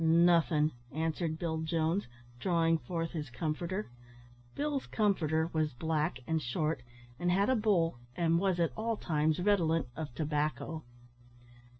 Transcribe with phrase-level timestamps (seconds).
[0.03, 2.07] "Nothin'," answered Bill Jones,
[2.39, 3.91] drawing forth his comforter.
[4.55, 6.81] Bill's comforter was black and short,
[7.19, 10.83] and had a bowl, and was at all times redolent of tobacco.